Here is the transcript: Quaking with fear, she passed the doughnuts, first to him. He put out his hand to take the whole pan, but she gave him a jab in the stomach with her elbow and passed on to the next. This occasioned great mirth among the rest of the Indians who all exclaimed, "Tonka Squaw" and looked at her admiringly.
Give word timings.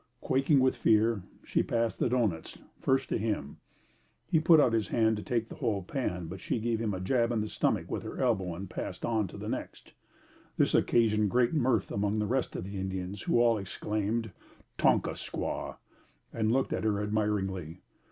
Quaking 0.19 0.59
with 0.61 0.75
fear, 0.75 1.21
she 1.43 1.61
passed 1.61 1.99
the 1.99 2.09
doughnuts, 2.09 2.57
first 2.79 3.07
to 3.09 3.19
him. 3.19 3.57
He 4.25 4.39
put 4.39 4.59
out 4.59 4.73
his 4.73 4.87
hand 4.87 5.15
to 5.17 5.21
take 5.21 5.47
the 5.47 5.53
whole 5.57 5.83
pan, 5.83 6.25
but 6.25 6.39
she 6.39 6.59
gave 6.59 6.79
him 6.81 6.91
a 6.95 6.99
jab 6.99 7.31
in 7.31 7.39
the 7.41 7.47
stomach 7.47 7.91
with 7.91 8.01
her 8.01 8.17
elbow 8.19 8.55
and 8.55 8.67
passed 8.67 9.05
on 9.05 9.27
to 9.27 9.37
the 9.37 9.47
next. 9.47 9.93
This 10.57 10.73
occasioned 10.73 11.29
great 11.29 11.53
mirth 11.53 11.91
among 11.91 12.17
the 12.17 12.25
rest 12.25 12.55
of 12.55 12.63
the 12.63 12.79
Indians 12.79 13.21
who 13.21 13.39
all 13.39 13.59
exclaimed, 13.59 14.31
"Tonka 14.79 15.11
Squaw" 15.11 15.75
and 16.33 16.51
looked 16.51 16.73
at 16.73 16.83
her 16.83 16.99
admiringly. 16.99 17.81